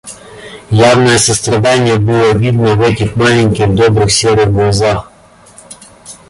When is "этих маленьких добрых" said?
2.81-4.11